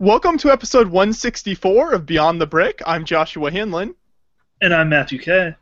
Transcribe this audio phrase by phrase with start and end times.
[0.00, 2.80] Welcome to episode 164 of Beyond the Brick.
[2.86, 3.96] I'm Joshua Hanlon.
[4.60, 5.56] And I'm Matthew Kay.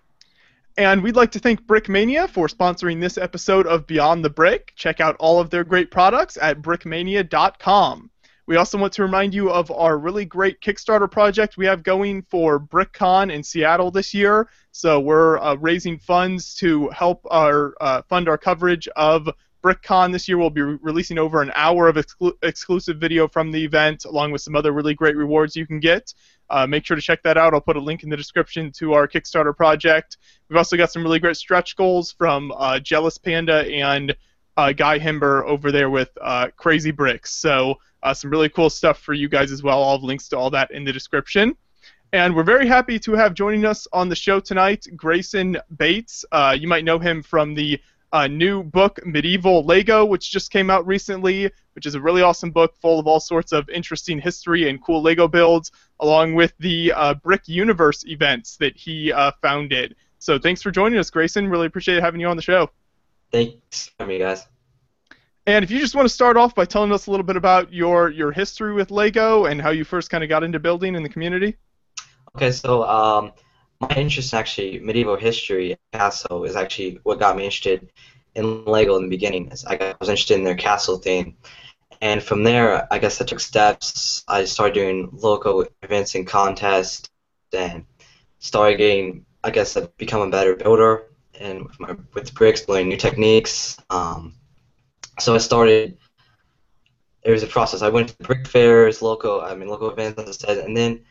[0.77, 4.75] And we'd like to thank Brickmania for sponsoring this episode of Beyond the Brick.
[4.77, 8.11] Check out all of their great products at brickmania.com.
[8.47, 12.21] We also want to remind you of our really great Kickstarter project we have going
[12.21, 14.51] for BrickCon in Seattle this year.
[14.71, 19.31] So we're uh, raising funds to help our uh, fund our coverage of
[19.67, 20.39] BrickCon this year.
[20.39, 24.31] We'll be re- releasing over an hour of exclu- exclusive video from the event, along
[24.31, 26.15] with some other really great rewards you can get.
[26.49, 27.53] Uh, make sure to check that out.
[27.53, 30.19] I'll put a link in the description to our Kickstarter project.
[30.49, 34.15] We've also got some really great stretch goals from uh, Jealous Panda and
[34.57, 37.35] uh, Guy Himber over there with uh, Crazy Bricks.
[37.35, 39.83] So uh, some really cool stuff for you guys as well.
[39.83, 41.57] I'll have links to all that in the description.
[42.13, 46.25] And we're very happy to have joining us on the show tonight Greyson Beights.
[46.31, 47.81] Uh, you might know him from the
[48.13, 52.51] uh, new book, Medieval Lego, which just came out recently, which is a really awesome
[52.51, 56.93] book full of all sorts of interesting history and cool Lego builds, along with the
[56.93, 59.97] uh, Brick Universe events that he uh, founded.
[60.19, 61.51] So thanks for joining us, Greyson.
[61.51, 62.71] Really appreciate having you on the show.
[63.33, 64.47] Thanks for me, guys.
[65.47, 67.73] And if you just want to start off by telling us a little bit about
[67.73, 71.03] your your history with Lego and how you first kind of got into building in
[71.05, 71.57] the community.
[72.35, 73.33] Okay, so um,
[73.81, 77.91] my interest in actually medieval history and castle is actually what got me interested
[78.35, 79.53] in Lego in the beginning.
[79.67, 81.37] I, I was interested in their castle theme,
[82.01, 84.25] and from there, I guess I took steps.
[84.29, 87.09] I started doing local events and contests,
[87.53, 87.85] and
[88.39, 91.05] started getting, I guess, I've become a better builder
[91.41, 93.79] and with, my, with bricks, learning new techniques.
[93.91, 94.35] Um,
[95.19, 95.99] so I started.
[97.23, 97.83] It was a process.
[97.83, 101.05] I went to brick fairs, local, I mean, local events, as I said, and then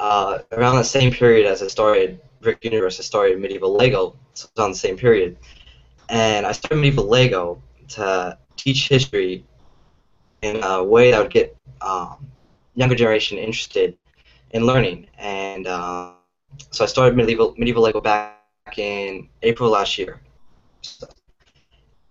[0.00, 4.16] uh, around the same period as I started Brick Universe, I started Medieval Lego.
[4.34, 5.36] So it was on the same period,
[6.08, 9.44] and I started Medieval Lego to teach history
[10.42, 12.28] in a way that would get um,
[12.74, 13.96] younger generation interested
[14.50, 15.08] in learning.
[15.18, 16.12] And uh,
[16.70, 18.38] so I started Medieval Medieval Lego back
[18.76, 20.20] in April last year.
[20.82, 21.08] So,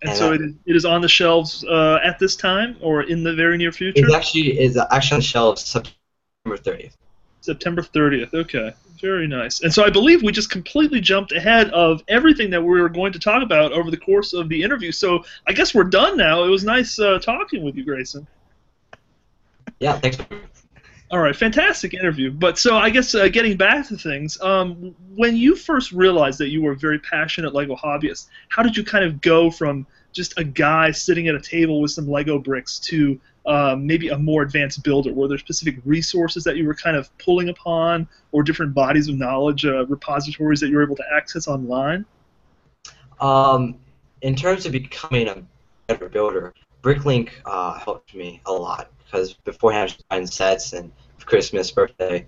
[0.01, 2.77] And, And, so uh, it is, it is on the shelves uh, at this time
[2.81, 4.05] or in the very near future?
[4.05, 6.93] it actually is actually on the shelves September 30th.
[7.41, 8.33] September 30th.
[8.33, 8.73] Okay.
[9.01, 9.61] Very nice.
[9.61, 13.13] And so I believe we just completely jumped ahead of everything that we were going
[13.13, 14.91] to talk about over the course of the interview.
[14.91, 16.43] So I guess we're done now.
[16.43, 18.25] It was nice uh, talking with you, Greyson.
[19.79, 20.17] Yeah, thanks.
[21.09, 22.31] All right, fantastic interview.
[22.31, 26.49] But so I guess uh, getting back to things, um, when you first realized that
[26.49, 30.37] you were a very passionate Lego hobbyist, how did you kind of go from just
[30.37, 34.41] a guy sitting at a table with some Lego bricks to uh, maybe a more
[34.41, 35.13] advanced builder?
[35.13, 39.15] Were there specific resources that you were kind of pulling upon, or different bodies of
[39.15, 42.05] knowledge, uh, repositories that you were able to access online?
[43.19, 43.75] Um,
[44.21, 45.43] in terms of becoming a
[45.87, 46.53] better builder,
[46.83, 50.91] Bricklink uh, helped me a lot because beforehand I was buying sets and
[51.25, 52.27] Christmas, birthday,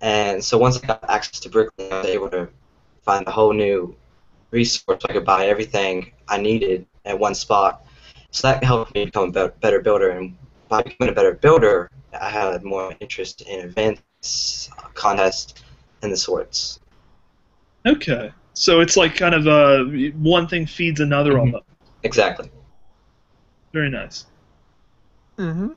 [0.00, 2.48] and so once I got access to Bricklink, I was able to
[3.02, 3.96] find a whole new
[4.50, 5.02] resource.
[5.08, 7.86] I could buy everything I needed at one spot.
[8.32, 10.36] So that helped me become a better builder, and
[10.68, 15.62] by becoming a better builder, I had more interest in events, uh, contests,
[16.02, 16.80] and the sorts.
[17.86, 19.84] Okay, so it's like kind of uh,
[20.16, 21.40] one thing feeds another Mhm.
[21.40, 21.64] almost.
[22.04, 22.50] Exactly.
[23.72, 24.26] Very nice.
[25.38, 25.68] Mm-hmm.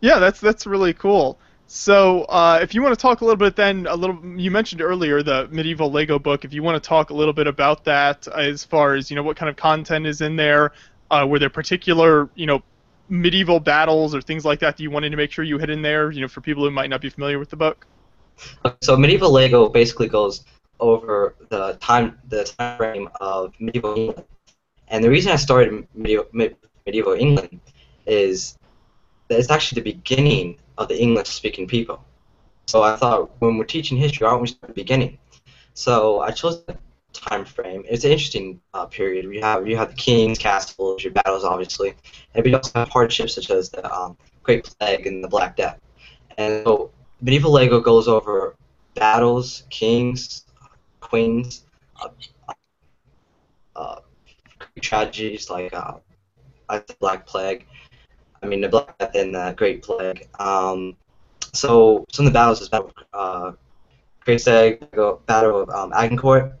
[0.00, 1.38] Yeah, that's that's really cool.
[1.66, 4.80] So, uh, if you want to talk a little bit, then a little, you mentioned
[4.80, 6.46] earlier the medieval Lego book.
[6.46, 9.22] If you want to talk a little bit about that, as far as you know,
[9.22, 10.72] what kind of content is in there,
[11.10, 12.62] uh, were there particular, you know,
[13.08, 15.82] medieval battles or things like that that you wanted to make sure you hit in
[15.82, 17.86] there, you know, for people who might not be familiar with the book?
[18.82, 20.44] So medieval Lego basically goes
[20.80, 24.24] over the time the time frame of medieval England,
[24.88, 26.26] and the reason I started medieval,
[26.86, 27.60] medieval England
[28.06, 28.56] is
[29.28, 32.04] that it's actually the beginning of the English-speaking people.
[32.66, 35.18] So I thought when we're teaching history, don't we at the beginning?
[35.74, 36.62] So I chose
[37.20, 37.84] time frame.
[37.88, 39.24] It's an interesting uh, period.
[39.24, 41.94] You have you have the kings, castles, your battles, obviously,
[42.34, 45.78] and we also have hardships such as the um, Great Plague and the Black Death.
[46.36, 48.54] And so medieval Lego goes over
[48.94, 50.44] battles, kings,
[51.00, 51.64] queens,
[52.02, 52.08] uh,
[53.76, 54.00] uh,
[54.80, 55.94] tragedies like uh,
[56.68, 57.66] like the Black Plague.
[58.42, 60.28] I mean the Black Death and the Great Plague.
[60.38, 60.96] Um,
[61.52, 63.52] so some of the battles is battle, uh,
[64.20, 64.84] Great Plague,
[65.26, 66.52] Battle of um, Agincourt,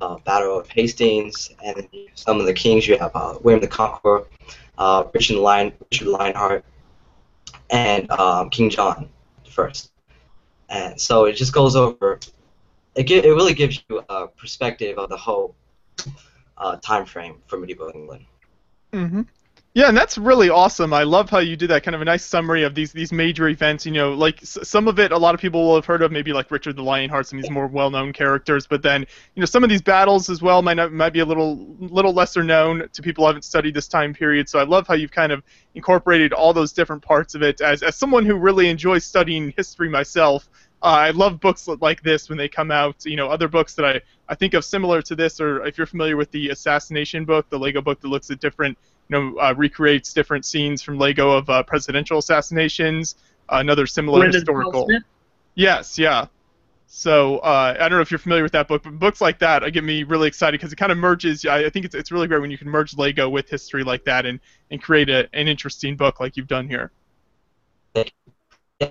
[0.00, 2.86] uh, Battle of Hastings, and some of the kings.
[2.86, 4.26] You have uh, William the Conqueror,
[4.78, 6.64] uh, Richard Lion, Richard Lionheart,
[7.70, 9.08] and um, King John
[9.48, 9.90] First.
[10.68, 12.18] And so it just goes over.
[12.94, 15.54] It, it really gives you a perspective of the whole
[16.58, 18.24] uh, time frame for medieval England.
[18.92, 19.22] Mm-hmm.
[19.76, 20.94] Yeah, and that's really awesome.
[20.94, 23.46] I love how you did that kind of a nice summary of these these major
[23.50, 23.84] events.
[23.84, 26.10] You know, like s- some of it, a lot of people will have heard of,
[26.10, 28.66] maybe like Richard the Lionheart, some of these more well-known characters.
[28.66, 29.02] But then,
[29.34, 32.14] you know, some of these battles as well might not, might be a little little
[32.14, 34.48] lesser known to people who haven't studied this time period.
[34.48, 35.42] So I love how you've kind of
[35.74, 37.60] incorporated all those different parts of it.
[37.60, 40.48] As as someone who really enjoys studying history myself,
[40.82, 43.04] uh, I love books like this when they come out.
[43.04, 45.86] You know, other books that I, I think of similar to this, or if you're
[45.86, 49.54] familiar with the Assassination book, the Lego book that looks at different, you know, uh,
[49.56, 53.16] recreates different scenes from Lego of uh, presidential assassinations.
[53.48, 54.86] Uh, another similar Brendan historical.
[54.86, 55.02] Smith?
[55.54, 56.26] Yes, yeah.
[56.88, 59.70] So uh, I don't know if you're familiar with that book, but books like that
[59.72, 61.44] get me really excited because it kind of merges.
[61.44, 64.04] I, I think it's it's really great when you can merge Lego with history like
[64.04, 64.38] that and
[64.70, 66.92] and create a, an interesting book like you've done here.
[67.94, 68.04] Yeah,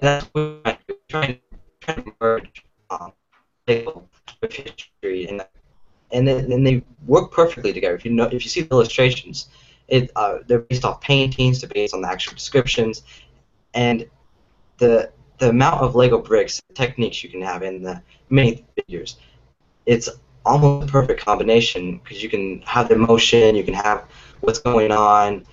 [0.01, 0.77] that's what I'm
[1.07, 1.39] trying,
[1.79, 3.13] trying to merge um,
[3.67, 4.07] Lego
[4.41, 5.45] with history, and
[6.11, 7.95] and then, then they work perfectly together.
[7.95, 9.49] If you know, if you see the illustrations,
[9.87, 13.03] it uh, they're based off paintings, they're based on the actual descriptions,
[13.73, 14.07] and
[14.77, 19.17] the the amount of Lego bricks, techniques you can have in the many figures,
[19.85, 20.09] it's
[20.45, 24.05] almost a perfect combination because you can have the motion, you can have
[24.41, 25.45] what's going on,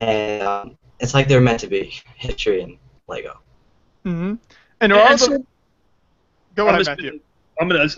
[0.00, 3.40] and um, it's like they're meant to be history and Lego.
[4.04, 4.34] Mm-hmm.
[4.80, 5.44] And are And all the,
[6.54, 7.20] go I'm ahead, just Matthew.
[7.60, 7.88] I'm gonna.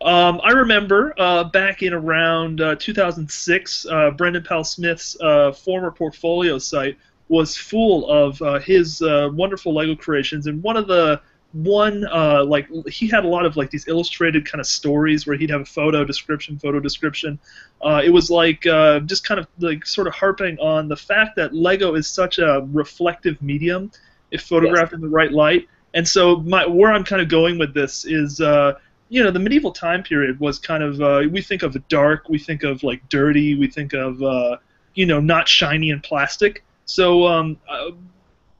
[0.00, 5.90] Um, I remember uh, back in around uh, 2006, uh, Brendan Powell Smith's uh, former
[5.90, 6.96] portfolio site
[7.28, 11.20] was full of uh, his uh, wonderful Lego creations, and one of the
[11.52, 15.36] one uh, like he had a lot of like these illustrated kind of stories where
[15.36, 17.38] he'd have a photo description, photo description.
[17.82, 21.36] Uh, it was like uh, just kind of like sort of harping on the fact
[21.36, 23.90] that Lego is such a reflective medium
[24.30, 25.68] if photographed in the right light.
[25.94, 28.40] And so my where I'm kind of going with this is.
[28.40, 28.74] Uh,
[29.08, 32.38] you know the medieval time period was kind of uh, we think of dark we
[32.38, 34.56] think of like dirty we think of uh,
[34.94, 37.90] you know not shiny and plastic so um, uh,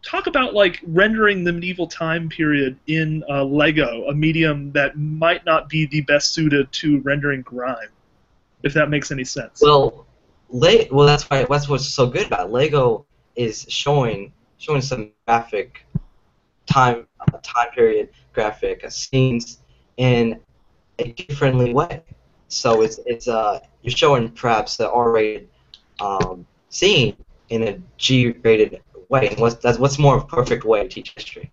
[0.02, 5.44] talk about like rendering the medieval time period in uh, lego a medium that might
[5.44, 7.88] not be the best suited to rendering grime
[8.62, 10.06] if that makes any sense Well,
[10.50, 12.50] Le- well that's why that's what's so good about.
[12.50, 13.04] Lego
[13.36, 15.84] is showing showing some graphic
[16.66, 19.60] time uh, time period graphic uh, scenes
[19.98, 20.40] in
[21.00, 22.02] a kid-friendly way.
[22.48, 25.48] So it's it's uh you're showing perhaps the R-rated
[26.00, 27.16] um, scene
[27.50, 29.28] in a G-rated way.
[29.28, 31.52] And what's that's what's more of a perfect way to teach history.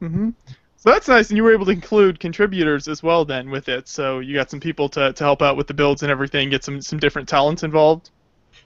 [0.00, 0.30] hmm
[0.76, 3.88] So that's nice, and you were able to include contributors as well then with it.
[3.88, 6.64] So you got some people to, to help out with the builds and everything, get
[6.64, 8.10] some some different talents involved.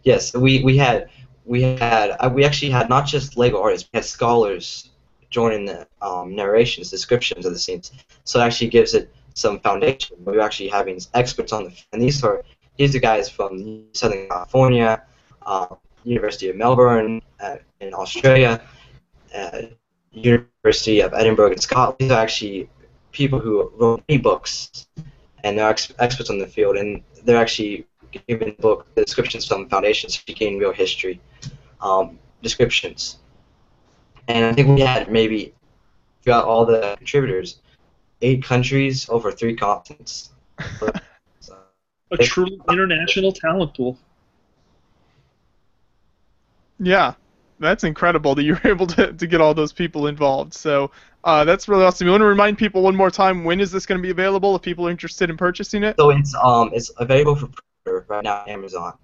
[0.03, 1.11] Yes, we, we had
[1.45, 4.91] we had uh, we actually had not just Lego artists, we had scholars
[5.31, 7.93] joining the um, narrations, descriptions of the scenes.
[8.25, 10.17] So it actually gives it some foundation.
[10.25, 12.43] We're actually having experts on the and these are
[12.79, 15.03] these are guys from Southern California,
[15.45, 15.67] uh,
[16.05, 18.63] University of Melbourne uh, in Australia,
[19.35, 19.63] uh,
[20.17, 21.99] University of Edinburgh in Scotland.
[21.99, 22.69] These are actually
[23.13, 24.87] people who wrote many books,
[25.45, 27.87] and they're ex- experts on the field, and they're actually
[28.27, 31.21] giving the book the descriptions from foundations to gain real history
[31.81, 33.19] um, descriptions.
[34.29, 35.55] And I think we had maybe
[36.23, 37.61] throughout all the contributors,
[38.23, 40.31] eight countries over three continents.
[41.41, 41.57] So,
[42.13, 43.99] A true international talent pool.
[46.79, 47.15] Yeah,
[47.59, 50.55] that's incredible that you were able to, to get all those people involved.
[50.55, 50.91] So
[51.25, 52.07] uh, that's really awesome.
[52.07, 54.55] You want to remind people one more time when is this going to be available
[54.57, 55.97] if people are interested in purchasing it?
[55.99, 58.95] so it's um it's available for pre-order right now on Amazon,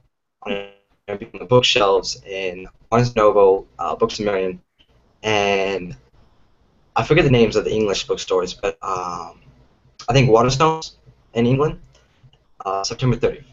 [0.43, 0.69] on
[1.09, 4.61] the bookshelves in Barnes Noble, uh, Books a Million,
[5.23, 5.97] and
[6.95, 9.41] I forget the names of the English bookstores, but um,
[10.09, 10.93] I think Waterstones
[11.35, 11.81] in England,
[12.65, 13.52] uh, September 30th.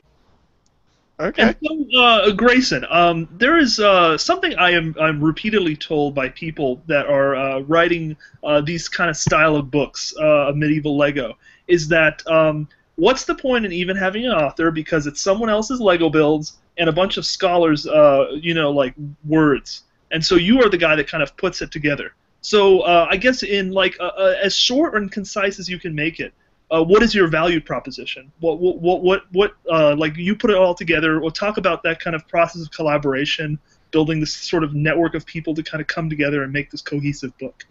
[1.19, 1.41] Okay.
[1.41, 6.29] And so, uh, Greyson, um, there is uh, something I am I'm repeatedly told by
[6.29, 11.37] people that are uh, writing uh, these kind of style of books uh, medieval Lego
[11.67, 15.81] is that um, what's the point in even having an author because it's someone else's
[15.81, 18.93] Lego builds and a bunch of scholars, uh, you know, like
[19.27, 22.13] words, and so you are the guy that kind of puts it together.
[22.39, 23.99] So uh, I guess in like
[24.41, 26.33] as short and concise as you can make it,
[26.71, 28.31] uh, what is your value proposition?
[28.39, 31.19] What what what what, uh, like you put it all together?
[31.19, 33.59] We'll talk about that kind of process of collaboration,
[33.91, 36.81] building this sort of network of people to kind of come together and make this
[36.81, 37.65] cohesive book.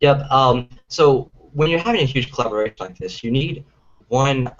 [0.00, 0.30] Yep.
[0.30, 3.64] Um, so when you're having a huge collaboration like this, you need
[4.08, 4.50] one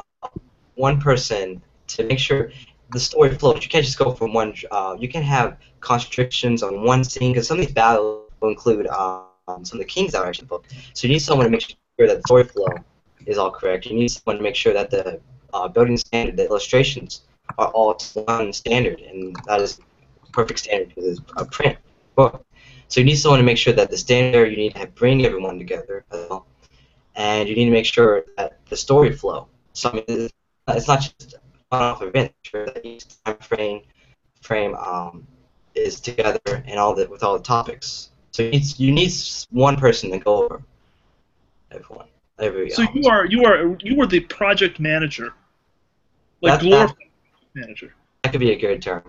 [0.77, 2.53] one person to make sure
[2.93, 3.63] the story flows.
[3.65, 4.55] You can't just go from one.
[4.71, 8.87] Uh, you can have constrictions on one scene because some of these battles will include
[8.89, 10.47] um, some of the kings that are actually.
[10.93, 12.69] So you need someone to make sure that the story flow
[13.27, 13.87] is all correct.
[13.87, 15.21] You need someone to make sure that the
[15.53, 17.23] uh, building standard, the illustrations
[17.59, 19.81] are all one standard, and that is
[20.33, 21.79] perfect standard it's a print
[22.15, 22.45] book.
[22.89, 25.59] So you need someone to make sure that the standard you need to bring everyone
[25.59, 26.47] together as well,
[27.15, 29.49] and you need to make sure that the story flow.
[29.73, 30.29] So I mean,
[30.69, 31.37] it's not just
[31.71, 32.33] one-off event.
[32.43, 33.83] Sure that each time frame
[34.41, 35.27] frame um,
[35.75, 38.11] is together and all the with all the topics.
[38.33, 39.13] So you need you need
[39.51, 40.63] one person to go over
[41.71, 42.07] everyone.
[42.39, 45.33] Every, So you are you are you are the project manager,
[46.43, 46.97] like glorified
[47.55, 47.95] manager.
[48.23, 49.03] that could be a good term.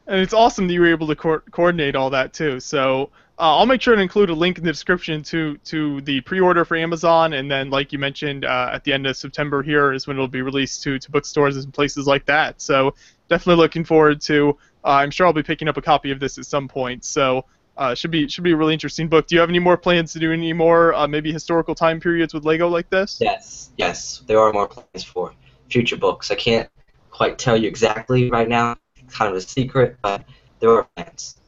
[0.07, 2.61] And it's awesome that you were able to co- coordinate all that too.
[2.61, 3.11] So
[3.41, 6.67] uh, I'll make sure to include a link in the description to to the pre-order
[6.67, 10.07] for Amazon, and then like you mentioned, uh, at the end of September here is
[10.07, 12.61] when it'll be released to to bookstores and places like that.
[12.61, 12.95] So
[13.31, 14.59] definitely looking forward to.
[14.85, 17.05] Uh, I'm sure I'll be picking up a copy of this at some point.
[17.05, 17.45] So.
[17.77, 19.27] Uh, should be should be a really interesting book.
[19.27, 22.35] Do you have any more plans to do any more uh, maybe historical time periods
[22.35, 23.17] with Lego like this?
[23.23, 25.33] Yes, yes, there are more plans for
[25.71, 26.31] future books.
[26.31, 26.69] I can't
[27.11, 28.77] quite tell you exactly right now.
[28.97, 30.25] It's kind of a secret, but
[30.59, 31.40] there are plans.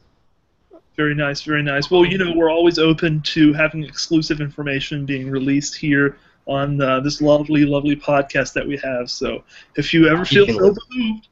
[0.95, 1.89] Very nice, very nice.
[1.89, 6.99] Well, you know, we're always open to having exclusive information being released here on uh,
[6.99, 9.09] this lovely, lovely podcast that we have.
[9.09, 9.43] So
[9.75, 11.27] if you ever feel so moved,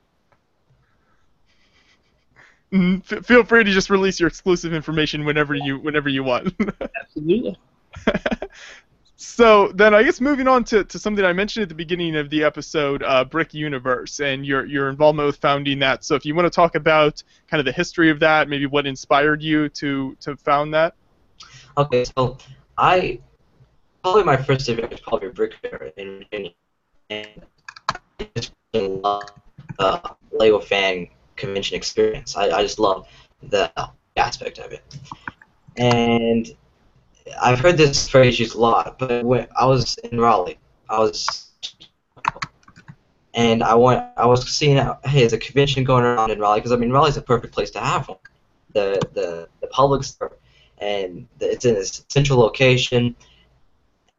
[2.74, 6.54] Mm, feel free to just release your exclusive information whenever you whenever you want.
[7.02, 7.58] absolutely.
[9.22, 12.32] so then I guess moving on to, to something I mentioned at the beginning of
[12.32, 16.04] the episode, uh, Brick Universe, and your your involvement with founding that.
[16.04, 18.88] So if you want to talk about kind of the history of that, maybe what
[18.88, 20.96] inspired you to to found that.
[21.78, 22.40] Okay, so
[22.80, 23.20] I
[24.02, 26.52] probably my first event was probably Brick Fair in Virginia,
[27.12, 27.46] and
[27.92, 29.30] I just love
[29.78, 32.36] the Lego fan convention experience.
[32.36, 33.08] I, I just love
[33.44, 33.72] the
[34.18, 34.84] aspect of it,
[35.78, 36.56] and
[37.42, 39.00] I've heard this phrase used a lot.
[39.00, 40.60] But when I was in Raleigh,
[40.90, 41.52] I was
[43.34, 46.72] and I want I was seeing hey, there's a convention going around in Raleigh because
[46.72, 48.18] I mean Raleigh's a perfect place to have one.
[48.74, 50.32] The the the public's there
[50.80, 53.16] and it's in a central location.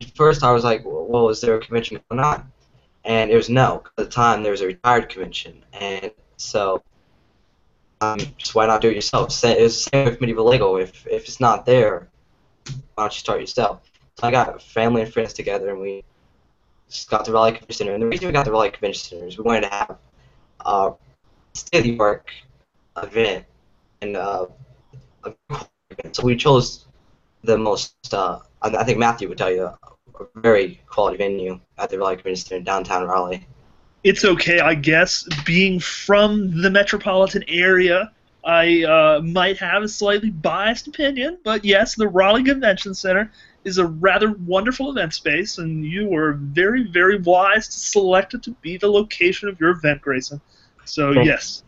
[0.00, 2.50] At first, I was like, well, is there a convention going on?
[3.04, 3.82] And it was no.
[3.86, 6.82] At the time, there was a retired convention, and so
[8.00, 9.32] um, just why not do it yourself?
[9.32, 10.76] Sa- It was the same with medieval Lego.
[10.76, 12.08] If if it's not there,
[12.94, 13.90] why don't you start yourself?
[14.18, 16.04] So I got family and friends together, and we
[16.88, 17.94] just got the Raleigh Convention Center.
[17.94, 19.98] And the reason we got the Raleigh Convention Center is we wanted to have
[20.64, 20.92] a
[21.54, 22.28] state art
[22.96, 23.44] event
[24.00, 24.46] and uh,
[25.24, 25.34] a
[26.12, 26.86] so we chose
[27.44, 27.94] the most.
[28.12, 29.76] Uh, I I think Matthew would tell you a
[30.36, 33.46] very quality venue at the Raleigh Convention Center in downtown Raleigh.
[34.04, 35.26] It's okay, I guess.
[35.44, 38.12] Being from the metropolitan area,
[38.44, 43.30] I uh, might have a slightly biased opinion, but yes, the Raleigh Convention Center
[43.64, 48.42] is a rather wonderful event space, and you were very, very wise to select it
[48.44, 50.40] to be the location of your event, Greyson.
[50.84, 51.62] So yes,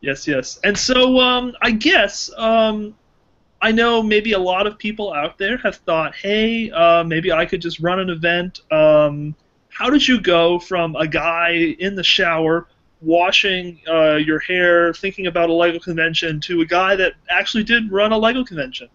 [0.00, 0.60] yes, yes.
[0.62, 2.94] And so um, I guess um,
[3.60, 7.44] I know maybe a lot of people out there have thought, hey, uh, maybe I
[7.46, 8.60] could just run an event.
[8.70, 9.34] Um,
[9.70, 12.68] how did you go from a guy in the shower
[13.02, 17.90] washing uh, your hair, thinking about a Lego convention, to a guy that actually did
[17.90, 18.88] run a Lego convention?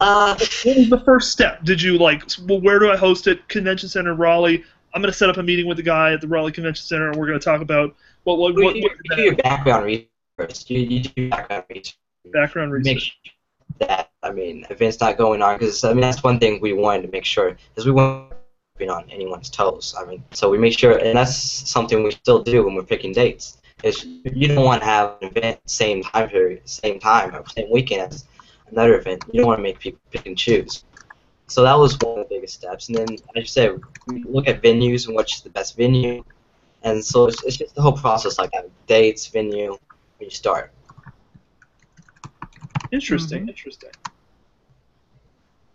[0.00, 1.62] Uh, What was the first step?
[1.64, 3.46] Did you like, well, where do I host it?
[3.48, 4.64] Convention Center, Raleigh.
[4.94, 7.08] I'm going to set up a meeting with the guy at the Raleigh Convention Center,
[7.10, 7.94] and we're going to talk about
[8.24, 10.70] what what, well, what, you, what you do your background research.
[10.70, 11.98] You, you do background research.
[12.32, 13.20] background Make research.
[13.24, 13.32] sure
[13.88, 17.02] that I mean events not going on because I mean that's one thing we wanted
[17.02, 18.31] to make sure is we want be
[18.80, 19.94] on anyone's toes.
[19.98, 23.12] I mean, so we make sure, and that's something we still do when we're picking
[23.12, 23.58] dates.
[23.82, 27.70] Is you don't want to have an event same time period, same time, or same
[27.70, 28.24] weekend as
[28.70, 29.24] another event.
[29.32, 30.84] You don't want to make people pick and choose.
[31.48, 32.88] So that was one of the biggest steps.
[32.88, 36.24] And then, as you said, we look at venues and what's the best venue.
[36.82, 39.78] And so it's, it's just the whole process like that: dates, venue, when
[40.20, 40.72] you start.
[42.92, 43.48] Interesting, Mhm.
[43.48, 43.90] interesting.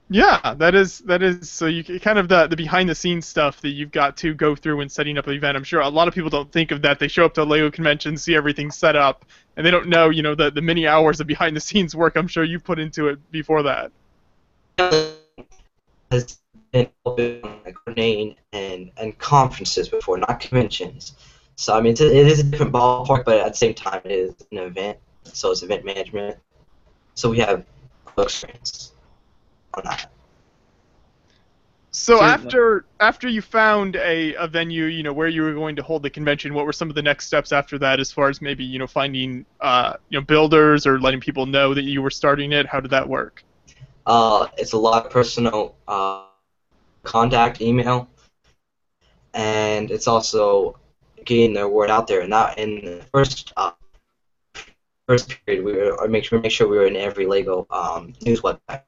[0.09, 3.59] Yeah, that is that is so you kind of the the behind the scenes stuff
[3.59, 5.57] that you've got to go through when setting up an event.
[5.57, 6.97] I'm sure a lot of people don't think of that.
[6.97, 9.25] They show up to a Lego convention, see everything set up,
[9.57, 12.15] and they don't know, you know, the the many hours of behind the scenes work
[12.15, 13.91] I'm sure you put into it before that.
[16.09, 16.37] has
[16.71, 21.15] been coordinating and, and conferences before, not conventions.
[21.57, 24.35] So I mean, it is a different ballpark, but at the same time, it is
[24.51, 24.99] an event.
[25.23, 26.37] So it's event management.
[27.15, 27.65] So we have
[28.17, 28.93] experience
[31.91, 32.33] So Certainly.
[32.33, 36.03] after after you found a, a venue, you know, where you were going to hold
[36.03, 38.63] the convention, what were some of the next steps after that as far as maybe,
[38.63, 42.51] you know, finding uh, you know, builders or letting people know that you were starting
[42.51, 42.67] it?
[42.67, 43.43] How did that work?
[44.05, 46.25] Uh, it's a lot of personal uh,
[47.03, 48.07] contact, email,
[49.33, 50.77] and it's also
[51.25, 52.21] getting the word out there.
[52.21, 53.71] And that in the first uh,
[55.07, 58.41] first period, we were make sure make sure we were in every Lego um, news
[58.41, 58.83] website.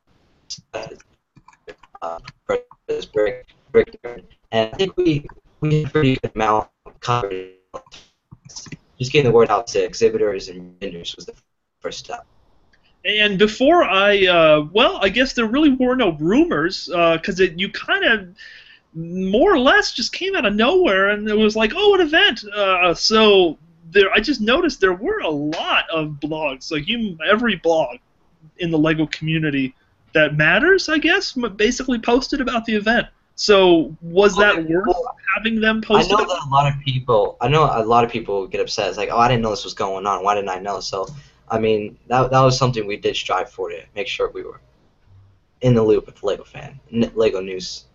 [2.02, 5.26] Uh, first brick, brick, and I think we
[5.62, 6.70] we had a pretty good amount
[7.02, 7.52] covered.
[8.98, 11.34] Just getting the word out to exhibitors and vendors was the
[11.80, 12.26] first step.
[13.06, 17.72] And before I, uh, well, I guess there really were no rumors because it you
[17.72, 18.36] kind of
[18.94, 22.44] more or less just came out of nowhere, and it was like, oh, an event.
[22.46, 23.58] Uh, so
[23.92, 27.98] there, I just noticed there were a lot of blogs, like you, every blog
[28.58, 29.76] in the Lego community
[30.14, 33.08] that matters, I guess, basically posted about the event.
[33.36, 34.96] So was that worth
[35.34, 37.38] having them I know that a lot of people.
[37.40, 38.90] I know a lot of people get upset.
[38.90, 40.26] It's like, oh, I didn't know this was going on.
[40.26, 40.82] Why didn't I know?
[40.82, 41.08] So,
[41.50, 44.60] I mean, that that was something we did strive for to make sure we were
[45.62, 47.86] in the loop with Lego fan, Lego news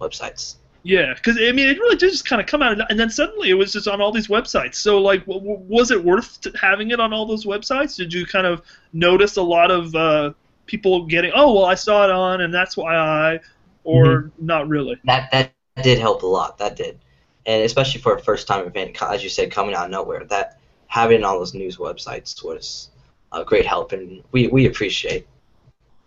[0.00, 0.56] websites.
[0.84, 3.48] Yeah, because I mean, it really did just kind of come out, and then suddenly
[3.48, 4.74] it was just on all these websites.
[4.74, 7.96] So, like, w- w- was it worth t- having it on all those websites?
[7.96, 8.60] Did you kind of
[8.92, 10.32] notice a lot of uh,
[10.66, 13.40] people getting, oh, well, I saw it on, and that's why I,
[13.84, 14.98] or not really?
[15.04, 16.58] That that did help a lot.
[16.58, 16.98] That did,
[17.46, 20.24] and especially for a first time event, as you said, coming out of nowhere.
[20.24, 22.90] That having all those news websites was
[23.32, 25.26] a great help, and we we appreciate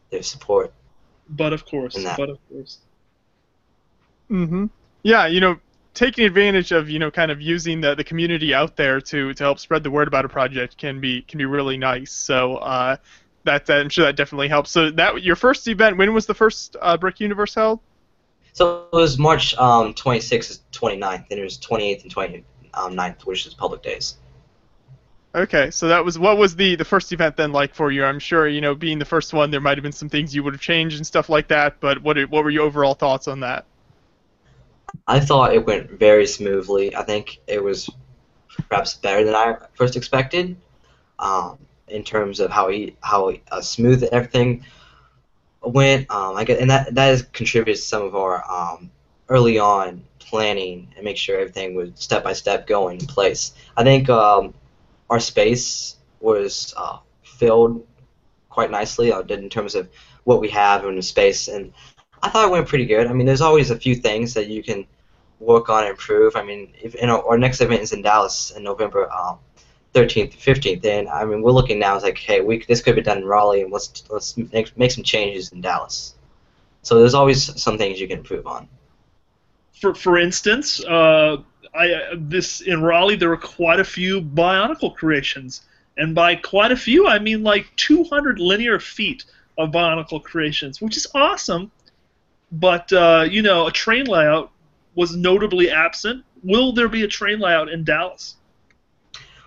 [0.10, 0.74] their support.
[1.30, 2.80] But of course, And that- but of course.
[4.32, 4.66] Mm-hmm.
[5.04, 5.58] Yeah, you know,
[5.94, 9.44] taking advantage of you know kind of using the, the community out there to to
[9.44, 12.12] help spread the word about a project can be can be really nice.
[12.12, 12.98] So uh,
[13.48, 14.72] that, that I'm sure that definitely helps.
[14.72, 17.80] So that your first event, when was the first uh, Brick Universe held?
[18.54, 23.54] So it was March um, 26th, 29th, and it was 28th and 29th, which is
[23.54, 24.18] public days.
[25.36, 28.04] Okay, so that was what was the the first event then like for you?
[28.04, 30.42] I'm sure you know being the first one, there might have been some things you
[30.44, 31.80] would have changed and stuff like that.
[31.80, 33.66] But what what were your overall thoughts on that?
[35.06, 36.96] I thought it went very smoothly.
[36.96, 37.90] I think it was
[38.70, 40.58] perhaps better than I first expected,
[41.20, 44.66] um, in terms of how he how uh, smooth everything
[45.62, 46.10] went.
[46.10, 48.92] Um, I get, and that that has contributed to some of our um,
[49.30, 53.54] early on planning and make sure everything was step by step going in place.
[53.76, 54.54] I think um,
[55.10, 57.86] our space was uh, filled
[58.50, 59.90] quite nicely uh, in terms of
[60.24, 61.74] what we have in the space and
[62.22, 63.08] I thought it went pretty good.
[63.08, 64.86] I mean, there's always a few things that you can
[65.40, 66.36] work on and improve.
[66.36, 69.38] I mean, if know, our next event is in Dallas in November um,
[69.98, 71.96] 13th to 15th, and I mean, we're looking now.
[71.96, 74.92] It's like, hey, we this could be done in Raleigh, and let's let's make, make
[74.92, 76.16] some changes in Dallas.
[76.84, 78.68] So there's always some things you can improve on.
[79.74, 81.38] For for instance, uh,
[81.74, 85.64] I uh, this in Raleigh there were quite a few Bionicle creations,
[85.98, 89.26] and by quite a few I mean like 200 linear feet
[89.58, 91.72] of Bionicle creations, which is awesome.
[92.52, 94.52] But uh, you know, a train layout
[94.96, 96.24] was notably absent.
[96.44, 98.36] Will there be a train layout in Dallas?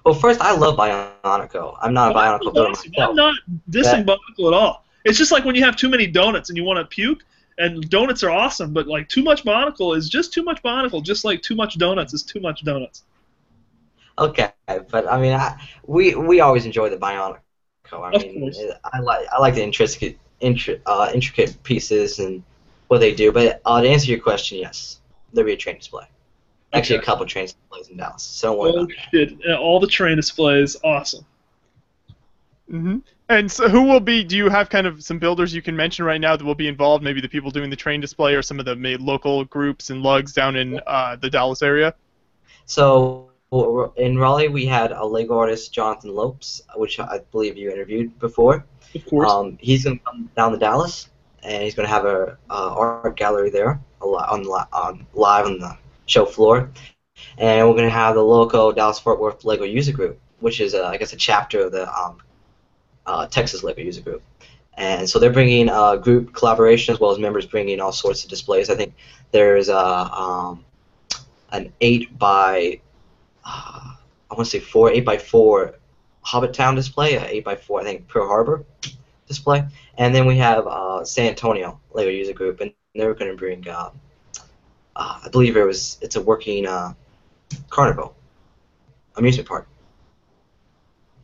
[0.04, 1.76] Well, first, I love Bionicle.
[1.80, 2.84] I'm not a Bionicle builder myself.
[2.98, 3.34] I'm not
[3.70, 4.84] dissing Bionicle at all.
[5.04, 7.24] It's just like when you have too many donuts and you want to puke.
[7.58, 11.04] And donuts are awesome, but like too much Bionicle is just too much Bionicle.
[11.04, 13.02] Just like too much donuts is too much donuts.
[14.18, 14.52] Okay,
[14.90, 17.40] but I mean, I, we we always enjoy the Bionicle.
[17.92, 18.60] I Of mean, course.
[18.92, 22.42] I like I like the intricate intri- uh, intricate pieces and
[22.88, 23.32] what they do.
[23.32, 25.00] But uh, to answer your question, yes,
[25.32, 26.06] there'll be a train display.
[26.72, 27.02] Actually, Okay.
[27.02, 28.22] a couple train displays in Dallas.
[28.22, 29.08] So don't worry Oh about that.
[29.10, 29.50] shit!
[29.58, 31.24] All the train displays, awesome.
[32.70, 34.22] hmm And so, who will be?
[34.22, 36.68] Do you have kind of some builders you can mention right now that will be
[36.68, 37.02] involved?
[37.02, 40.32] Maybe the people doing the train display, or some of the local groups and lugs
[40.32, 41.94] down in uh, the Dallas area.
[42.66, 43.30] So
[43.96, 48.64] in Raleigh, we had a Lego artist, Jonathan Lopes, which I believe you interviewed before.
[48.94, 49.30] Of course.
[49.30, 51.08] Um, he's going to come down to Dallas,
[51.42, 55.06] and he's going to have a uh, art gallery there, a li- on, li- on
[55.14, 55.76] live on the
[56.10, 56.70] show floor,
[57.38, 60.74] and we're going to have the local Dallas Fort Worth Lego User Group, which is
[60.74, 62.18] uh, I guess a chapter of the um,
[63.06, 64.22] uh, Texas Lego User Group,
[64.76, 68.30] and so they're bringing uh, group collaboration as well as members bringing all sorts of
[68.30, 68.70] displays.
[68.70, 68.94] I think
[69.30, 70.64] there's a um,
[71.52, 72.80] an eight by
[73.44, 73.94] uh,
[74.30, 75.76] I want to say four eight by four
[76.22, 78.64] Hobbit Town display, a eight by four I think Pearl Harbor
[79.28, 79.64] display,
[79.96, 83.64] and then we have uh, San Antonio Lego User Group, and they're going to bring
[84.96, 86.94] uh, I believe it was it's a working uh,
[87.68, 88.14] carnival
[89.16, 89.66] amusement park.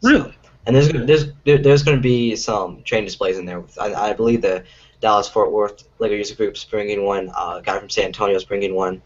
[0.03, 0.37] really?
[0.67, 3.63] And there's gonna- there's there- there's going to be some train displays in there.
[3.81, 4.65] I, I believe the
[5.01, 7.31] Dallas Fort Worth Lego User Group's bringing one.
[7.37, 9.01] Uh, a guy from San Antonio is bringing one,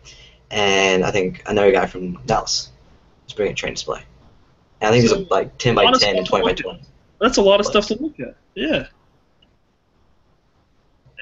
[0.50, 2.70] and I think another guy from Dallas
[3.28, 4.02] is bringing a train display.
[4.80, 6.54] And I think So, there's like 10 by a lot of 10 and 20 by
[6.54, 6.80] 20.
[7.20, 8.34] That's a lot of stuff to look at.
[8.54, 8.86] Yeah.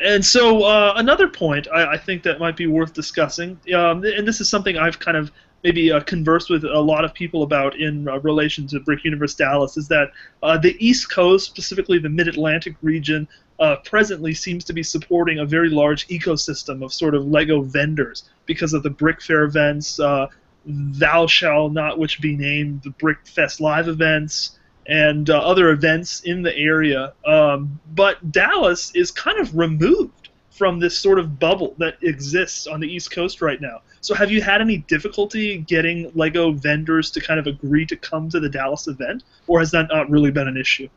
[0.05, 4.27] And so uh, another point I, I think that might be worth discussing, um, and
[4.27, 5.33] this is something I've kind of
[5.65, 9.35] maybe uh, conversed with a lot of people about in uh, relation to Brick Universe
[9.35, 13.27] Dallas, is that uh, the East Coast, specifically the Mid-Atlantic region,
[13.59, 18.31] uh, presently seems to be supporting a very large ecosystem of sort of Lego vendors
[18.47, 20.29] because of the Brick Fair events, uh,
[20.65, 24.58] Thou Shall Not Which Be Named, the Brick Fest live events,
[24.89, 27.13] and uh, other events in the area.
[27.27, 32.81] Um, but Dallas is kind of removed from this sort of bubble that exists on
[32.81, 33.83] the East Coast right now.
[34.01, 38.29] So, have you had any difficulty getting Lego vendors to kind of agree to come
[38.31, 40.89] to the Dallas event, or has that not really been an issue?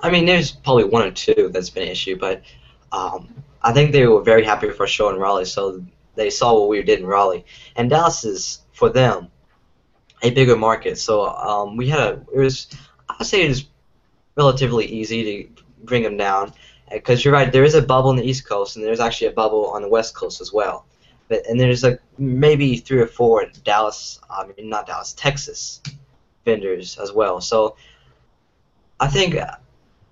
[0.00, 2.42] I mean, there's probably one or two that's been an issue, but
[2.92, 3.32] um,
[3.62, 5.84] I think they were very happy with our show in Raleigh, so
[6.14, 7.44] they saw what we did in Raleigh.
[7.76, 9.28] And Dallas is, for them,
[10.24, 10.98] a bigger market.
[10.98, 12.66] So um, we had a, it was,
[13.08, 13.66] I'd say it was
[14.36, 16.52] relatively easy to bring them down.
[16.90, 19.32] Because you're right, there is a bubble on the East Coast, and there's actually a
[19.32, 20.86] bubble on the West Coast as well.
[21.28, 25.80] But, and there's like maybe three or four Dallas, I mean, not Dallas, Texas
[26.44, 27.40] vendors as well.
[27.40, 27.76] So
[29.00, 29.34] I think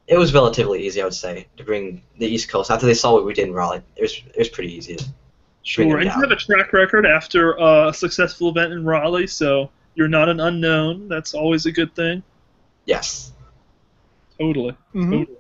[0.06, 2.70] it was relatively easy, I would say, to bring the East Coast.
[2.70, 4.96] After they saw what we did in Raleigh, it was it was pretty easy.
[4.96, 5.04] To
[5.64, 5.98] Sure.
[5.98, 10.28] And you have a track record after a successful event in Raleigh, so you're not
[10.28, 11.08] an unknown.
[11.08, 12.22] That's always a good thing.
[12.84, 13.32] Yes.
[14.38, 14.76] Totally.
[14.94, 15.10] Mhm.
[15.10, 15.36] Totally.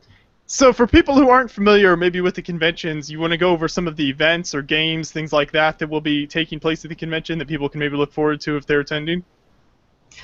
[0.46, 3.68] So, for people who aren't familiar, maybe with the conventions, you want to go over
[3.68, 6.90] some of the events or games, things like that, that will be taking place at
[6.90, 9.24] the convention that people can maybe look forward to if they're attending.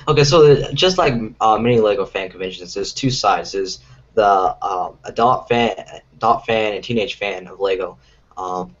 [0.07, 3.53] Okay, so just like uh, many Lego fan conventions, there's two sides.
[3.53, 3.79] There's
[4.13, 5.75] the um, adult fan,
[6.13, 7.97] adult fan, and teenage fan of Lego.
[8.37, 8.75] Um,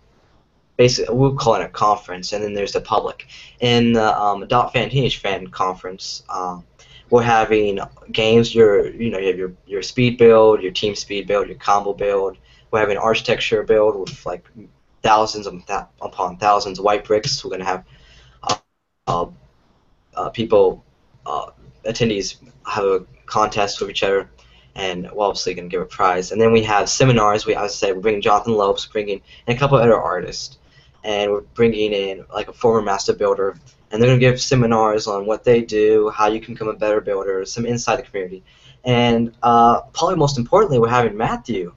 [0.79, 3.27] basically, we'll call it a conference, and then there's the public.
[3.59, 6.63] In the um, adult fan, teenage fan conference, um,
[7.09, 7.79] we're having
[8.13, 8.55] games.
[8.55, 11.93] Your, you know, you have your your speed build, your team speed build, your combo
[11.93, 12.37] build.
[12.71, 14.47] We're having architecture build with like
[15.03, 17.43] thousands of th- upon thousands of white bricks.
[17.43, 17.83] We're gonna have
[18.43, 18.55] uh,
[19.07, 19.25] uh,
[20.15, 20.85] uh, people
[21.25, 21.47] uh,
[21.83, 24.29] attendees have a contest with each other,
[24.75, 26.31] and we're obviously going to give a prize.
[26.31, 27.45] And then we have seminars.
[27.45, 30.58] We, as I said, we're bringing Jonathan Lopes, bringing and a couple other artists,
[31.09, 33.57] and we're bringing in like a former master builder,
[33.89, 36.73] and they're going to give seminars on what they do, how you can become a
[36.73, 38.43] better builder, some inside the community,
[38.83, 41.73] and uh, probably most importantly, we're having Matthew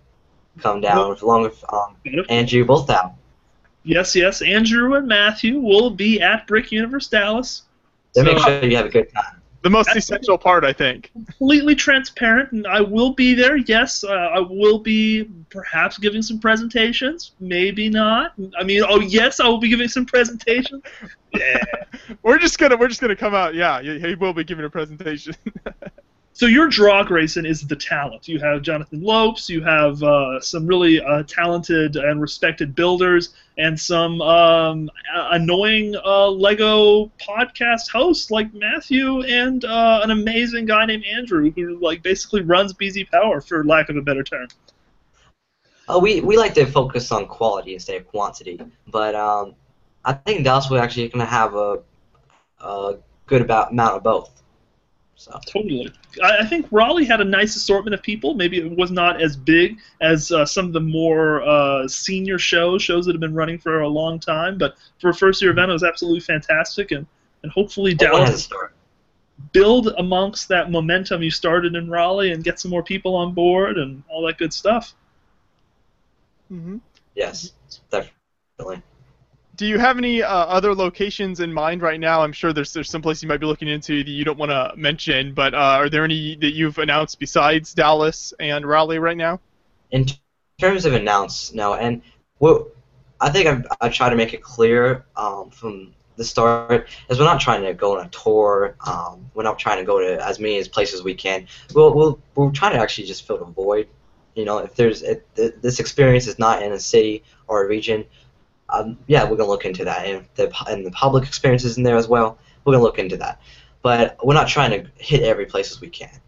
[0.61, 1.97] come down with, along with um,
[2.29, 3.15] Andrew Bolthow.
[3.85, 4.43] Yes, yes.
[4.43, 7.63] Andrew and Matthew will be at Brick Universe Dallas.
[8.15, 9.42] They make sure you have a good time.
[9.63, 11.11] The most That's- essential part, I think.
[11.13, 13.57] completely transparent, and I will be there.
[13.57, 17.33] Yes, uh, I will be perhaps giving some presentations.
[17.39, 18.33] Maybe not.
[18.59, 20.83] I mean, oh yes, I will be giving some presentations.
[21.35, 21.57] Yeah.
[22.23, 23.55] We're just gonna we're just gonna come out.
[23.55, 25.35] Yeah, he he will be giving a presentation.
[26.35, 28.27] So your draw, Greyson, is the talent.
[28.27, 33.79] You have Jonathan Lopes, you have uh, some really uh, talented and respected builders, and
[33.79, 41.05] some um, annoying uh, Lego podcast hosts like Matthew, and uh, an amazing guy named
[41.05, 44.49] Andrew who like basically runs BZ Power, for lack of a better term.
[45.87, 49.55] Uh, we we like to focus on quality instead of quantity, but um,
[50.05, 51.81] I think Dallas will actually going to have a,
[52.61, 54.42] a good about amount of both.
[55.23, 55.93] So Totally.
[56.21, 58.35] I, I think Raleigh had a nice assortment of people.
[58.35, 62.83] Maybe it was not as big as uh, some of the more uh, senior shows,
[62.83, 64.59] shows that have been running for a long time.
[64.59, 66.91] But for a first year event, it was absolutely fantastic.
[66.91, 67.07] And,
[67.45, 68.73] and hopefully everyone has a Dallas
[69.53, 73.79] build amongst that momentum you started in Raleigh and get some more people on board
[73.79, 74.95] and all that good stuff.
[76.49, 76.79] hmm
[77.15, 77.53] Yes,
[77.91, 78.83] definitely.
[79.63, 82.21] Do you have any uh, other locations in mind right now?
[82.25, 84.51] I'm sure there's there's some place you might be looking into that you don't want
[84.51, 89.17] to mention, but uh, are there any that you've announced besides Dallas and Raleigh right
[89.17, 89.39] now?
[89.93, 90.07] In
[90.61, 92.03] terms of announce, no, and
[92.41, 92.73] well,
[93.21, 97.25] I think I've, I try to make it clear um, from the start is we're
[97.25, 98.75] not trying to go on a tour.
[98.85, 101.47] Um, we're not trying to go to as many as places we can.
[101.73, 103.87] We'll, we'll we're trying to actually just fill the void.
[104.35, 107.69] You know, if there's if th- this experience is not in a city or a
[107.69, 108.07] region,
[108.73, 110.07] um, yeah, we're gonna look into that.
[110.07, 113.17] And the and the public experience is in there as well, we're gonna look into
[113.19, 113.41] that.
[113.83, 116.21] But we're not trying to hit every place as we can.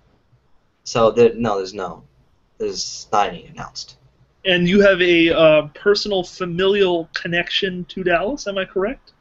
[0.84, 2.04] So there, no, there's no,
[2.58, 3.96] there's not any announced.
[4.44, 9.12] And you have a uh, personal familial connection to Dallas, am I correct?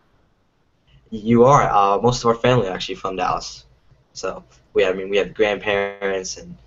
[1.12, 1.70] You are.
[1.72, 3.66] Uh, most of our family are actually from Dallas,
[4.14, 4.86] so we.
[4.86, 6.58] I mean, we have grandparents and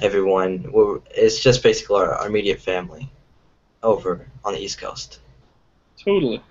[0.00, 0.70] everyone.
[0.72, 3.10] We're, it's just basically our, our immediate family
[3.82, 5.18] over on the East Coast.
[6.04, 6.42] Totally.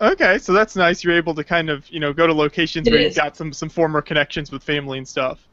[0.00, 1.02] Okay, so that's nice.
[1.02, 3.52] You're able to kind of you know go to locations It where you've got some
[3.52, 5.46] some former connections with family and stuff.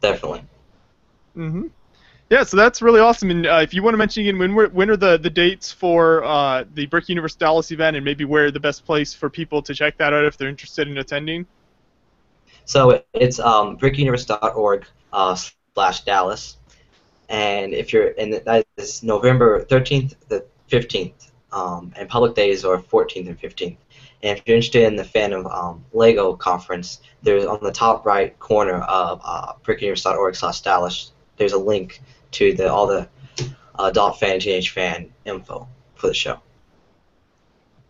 [0.00, 0.44] Definitely.
[1.36, 1.66] Mm-hmm.
[2.30, 3.30] Yeah, so that's really awesome.
[3.30, 5.72] And uh, if you want to mention again, when were, when are the, the dates
[5.72, 9.60] for uh, the Brick Universe Dallas event, and maybe where the best place for people
[9.62, 11.44] to check that out if they're interested in attending?
[12.66, 15.36] So it's um, brickuniverse.org uh,
[15.74, 16.56] slash Dallas,
[17.28, 22.78] and if you're in that is November 13th the 15th, um, and public days are
[22.78, 23.76] 14th and 15th.
[24.22, 28.38] And if you're interested in the Phantom um, Lego conference, there's on the top right
[28.38, 29.54] corner of uh,
[30.32, 31.12] slash Dallas.
[31.36, 32.00] There's a link
[32.32, 33.08] to the all the
[33.78, 36.38] uh, adult fan, teenage fan info for the show.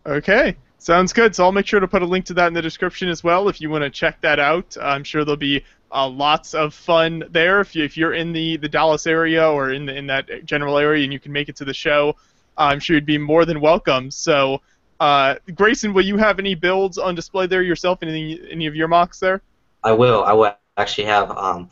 [0.05, 1.35] Okay, sounds good.
[1.35, 3.49] So I'll make sure to put a link to that in the description as well
[3.49, 4.77] if you want to check that out.
[4.81, 8.57] I'm sure there'll be uh, lots of fun there if, you, if you're in the,
[8.57, 11.57] the Dallas area or in the, in that general area and you can make it
[11.57, 12.15] to the show.
[12.57, 14.11] I'm sure you'd be more than welcome.
[14.11, 14.61] So,
[14.99, 17.99] uh, Greyson, will you have any builds on display there yourself?
[18.01, 19.41] Anything, any of your mocks there?
[19.83, 20.23] I will.
[20.23, 21.69] I will actually have um,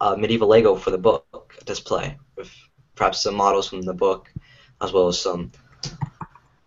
[0.00, 2.50] a medieval Lego for the book display with
[2.94, 4.32] perhaps some models from the book,
[4.82, 5.52] as well as some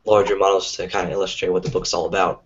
[0.05, 2.43] larger models to kind of illustrate what the book's all about.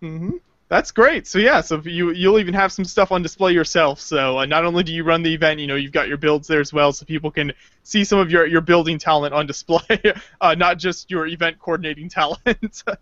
[0.00, 0.36] hmm
[0.68, 1.26] That's great.
[1.26, 4.00] So yeah, so you you'll even have some stuff on display yourself.
[4.00, 6.46] So uh, not only do you run the event, you know you've got your builds
[6.46, 7.52] there as well, so people can
[7.84, 10.02] see some of your your building talent on display,
[10.40, 12.82] uh, not just your event coordinating talent.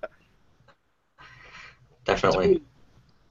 [2.05, 2.63] Definitely.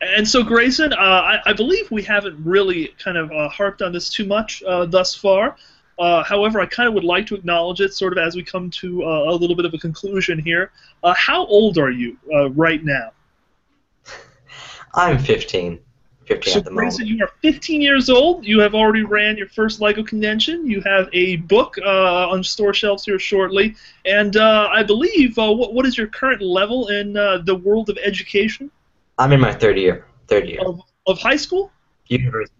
[0.01, 3.93] And so, Greyson, uh, I, I believe we haven't really kind of uh, harped on
[3.93, 5.55] this too much uh, thus far.
[5.97, 8.69] Uh, however, I kind of would like to acknowledge it sort of as we come
[8.71, 10.71] to uh, a little bit of a conclusion here.
[11.01, 13.11] Uh, how old are you uh, right now?
[14.95, 15.79] I'm 15.
[16.25, 16.93] 15 So, at the moment.
[16.93, 18.45] Greyson, you are 15 years old.
[18.45, 20.65] You have already ran your first LEGO convention.
[20.65, 23.75] You have a book uh, on store shelves here shortly.
[24.05, 27.89] And uh, I believe, uh, what, what is your current level in uh, the world
[27.89, 28.71] of education?
[29.17, 30.07] I'm in my third year.
[30.27, 30.61] Third year.
[30.65, 31.71] Of, of high school?
[32.07, 32.55] University.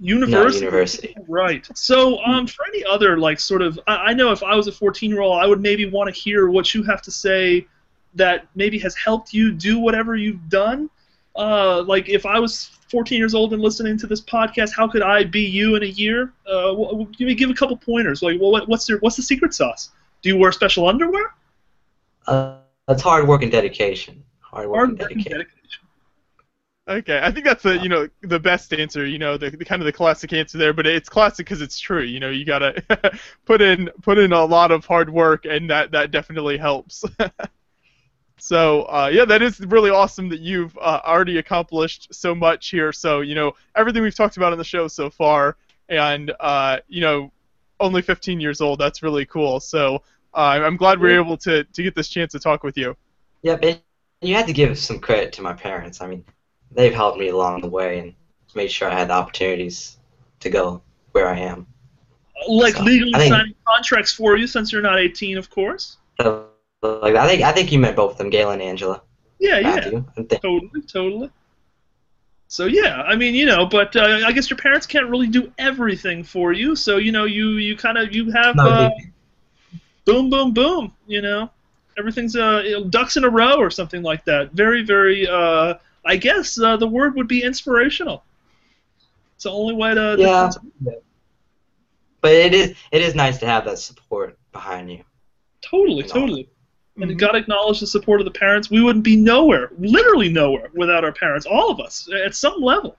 [0.00, 0.64] University?
[0.64, 1.16] University.
[1.26, 1.68] Right.
[1.74, 4.72] So, um, for any other like sort of, I, I know if I was a
[4.72, 7.66] 14-year-old, I would maybe want to hear what you have to say
[8.14, 10.88] that maybe has helped you do whatever you've done.
[11.36, 15.02] Uh, like if I was 14 years old and listening to this podcast, how could
[15.02, 16.32] I be you in a year?
[16.46, 18.22] Uh, wh- wh- give me give a couple pointers.
[18.22, 19.90] Like, well, what, what's your what's the secret sauce?
[20.22, 21.34] Do you wear special underwear?
[22.26, 22.56] Uh,
[22.88, 24.22] it's hard work and dedication.
[24.40, 25.32] Hard work Hard and work and dedication.
[25.32, 25.82] dedication.
[26.88, 29.06] okay, I think that's the you know the best answer.
[29.06, 31.78] You know the, the kind of the classic answer there, but it's classic because it's
[31.78, 32.02] true.
[32.02, 32.82] You know you gotta
[33.44, 37.04] put in put in a lot of hard work, and that that definitely helps.
[38.38, 42.92] So uh, yeah, that is really awesome that you've uh, already accomplished so much here.
[42.92, 45.56] So you know everything we've talked about on the show so far,
[45.88, 47.32] and uh, you know
[47.80, 48.78] only 15 years old.
[48.78, 49.60] That's really cool.
[49.60, 50.02] So
[50.34, 52.96] uh, I'm glad we are able to to get this chance to talk with you.
[53.42, 53.80] Yeah, and
[54.20, 56.00] you had to give some credit to my parents.
[56.00, 56.24] I mean,
[56.72, 58.14] they've helped me along the way and
[58.54, 59.98] made sure I had the opportunities
[60.40, 61.66] to go where I am.
[62.48, 65.96] Like So, legally think- signing contracts for you since you're not 18, of course.
[66.20, 66.46] So,
[66.82, 69.02] like I think I think you met both of them, Gail and Angela.
[69.38, 69.74] Yeah, yeah.
[69.74, 70.04] Matthew.
[70.10, 71.30] I think- Totally, totally.
[72.50, 75.52] So yeah, I mean, you know, but uh, I guess your parents can't really do
[75.58, 76.74] everything for you.
[76.74, 78.90] So you know, you you kind of you have uh,
[80.06, 80.94] boom, boom, boom.
[81.06, 81.50] You know,
[81.98, 84.52] everything's uh, ducks in a row or something like that.
[84.52, 85.28] Very, very.
[85.28, 85.74] Uh,
[86.06, 88.24] I guess uh, the word would be inspirational.
[89.34, 90.16] It's the only way to.
[90.18, 90.50] Yeah.
[92.22, 95.04] But it is it is nice to have that support behind you.
[95.60, 96.48] Totally, totally.
[97.00, 97.16] And Mhm.
[97.18, 98.70] got to acknowledge the support of the parents.
[98.70, 101.46] We wouldn't be nowhere, literally nowhere, without our parents.
[101.46, 102.96] All of us, at some level.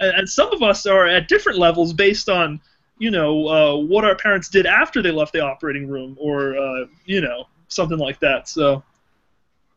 [0.00, 2.60] And, and some of us are at different levels based on,
[2.98, 6.86] you know, uh, what our parents did after they left the operating room, or uh,
[7.04, 8.48] you know, something like that.
[8.48, 8.82] So,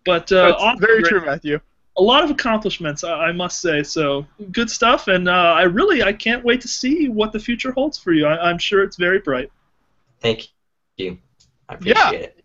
[0.06, 1.06] but uh, That's very Rick.
[1.10, 1.60] true, Matthew.
[1.98, 3.84] a lot of accomplishments, I, I must say.
[3.84, 7.72] So good stuff, and uh, I really I can't wait to see what the future
[7.72, 8.26] holds for you.
[8.26, 9.52] I, I'm sure it's very bright.
[10.22, 10.48] Thank
[10.98, 11.20] you.
[11.68, 12.10] I Yeah.
[12.10, 12.39] appreciate it.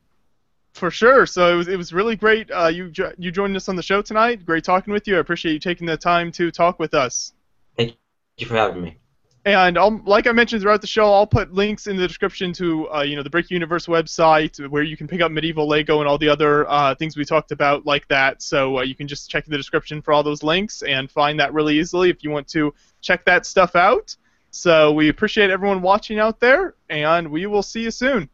[0.75, 1.25] For sure.
[1.25, 2.51] So it was it was really great.
[2.51, 4.45] Uh, you jo- you joined us on the show tonight.
[4.45, 5.17] Great talking with you.
[5.17, 7.33] I appreciate you taking the time to talk with us.
[7.77, 7.97] Thank
[8.39, 8.99] you for having me.
[9.47, 12.91] And I'll, like I mentioned throughout the show, I'll put links in the description to
[12.91, 16.19] uh, you know the BrickUniverse website where you can pick up medieval Lego and all
[16.19, 18.43] the other uh, things we talked about like that.
[18.43, 21.53] So uh, you can just check the description for all those links and find that
[21.53, 24.17] really easily if you want to check that stuff out.
[24.51, 28.29] So we appreciate everyone watching out there, and we will see you soon.